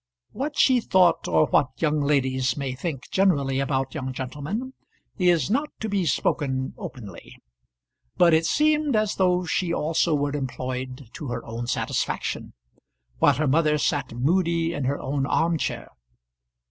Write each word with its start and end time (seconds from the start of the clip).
What 0.31 0.57
she 0.57 0.79
thought, 0.81 1.27
or 1.27 1.45
what 1.45 1.79
young 1.79 2.01
ladies 2.01 2.57
may 2.57 2.73
think 2.73 3.03
generally 3.11 3.59
about 3.59 3.93
young 3.93 4.13
gentlemen, 4.13 4.73
is 5.19 5.51
not 5.51 5.69
to 5.79 5.87
be 5.87 6.07
spoken 6.07 6.73
openly; 6.75 7.37
but 8.17 8.33
it 8.33 8.47
seemed 8.47 8.95
as 8.95 9.13
though 9.13 9.45
she 9.45 9.71
also 9.71 10.15
were 10.15 10.35
employed 10.35 11.09
to 11.13 11.27
her 11.27 11.45
own 11.45 11.67
satisfaction, 11.67 12.53
while 13.19 13.35
her 13.35 13.45
mother 13.47 13.77
sat 13.77 14.11
moody 14.15 14.73
in 14.73 14.85
her 14.85 14.99
own 14.99 15.27
arm 15.27 15.59
chair. 15.59 15.89